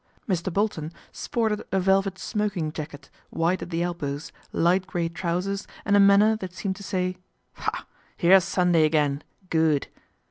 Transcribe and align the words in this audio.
Mr. 0.27 0.51
Bolton 0.51 0.91
sported 1.11 1.61
a 1.71 1.79
velvet 1.79 2.17
smoking 2.17 2.71
jacket, 2.71 3.11
white 3.29 3.61
at 3.61 3.69
the 3.69 3.83
elbows, 3.83 4.31
light 4.51 4.87
grey 4.87 5.07
trousers 5.07 5.67
and 5.85 5.95
a 5.95 5.99
manner 5.99 6.35
that 6.37 6.53
seemed 6.53 6.77
to 6.77 6.83
say," 6.83 7.17
Ha! 7.57 7.85
here's 8.17 8.43
Sunday 8.43 8.85
again, 8.85 9.23
good 9.51 9.89